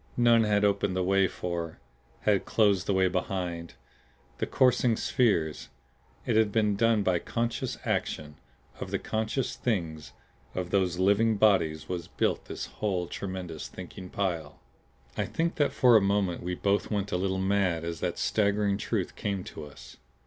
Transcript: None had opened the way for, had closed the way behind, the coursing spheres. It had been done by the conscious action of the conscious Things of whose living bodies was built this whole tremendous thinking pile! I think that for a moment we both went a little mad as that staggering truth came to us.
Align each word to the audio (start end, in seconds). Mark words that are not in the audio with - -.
None 0.17 0.45
had 0.45 0.65
opened 0.65 0.95
the 0.95 1.03
way 1.03 1.27
for, 1.27 1.79
had 2.21 2.43
closed 2.43 2.87
the 2.87 2.93
way 2.95 3.07
behind, 3.07 3.75
the 4.39 4.47
coursing 4.47 4.95
spheres. 4.97 5.69
It 6.25 6.35
had 6.35 6.51
been 6.51 6.75
done 6.75 7.03
by 7.03 7.19
the 7.19 7.19
conscious 7.19 7.77
action 7.85 8.37
of 8.79 8.89
the 8.89 8.97
conscious 8.97 9.55
Things 9.55 10.13
of 10.55 10.71
whose 10.71 10.97
living 10.97 11.37
bodies 11.37 11.87
was 11.87 12.07
built 12.07 12.45
this 12.45 12.65
whole 12.65 13.05
tremendous 13.05 13.67
thinking 13.67 14.09
pile! 14.09 14.59
I 15.17 15.25
think 15.25 15.57
that 15.57 15.71
for 15.71 15.95
a 15.95 16.01
moment 16.01 16.41
we 16.41 16.55
both 16.55 16.89
went 16.89 17.11
a 17.11 17.17
little 17.17 17.37
mad 17.37 17.83
as 17.83 17.99
that 17.99 18.17
staggering 18.17 18.79
truth 18.79 19.15
came 19.15 19.43
to 19.43 19.65
us. 19.65 19.97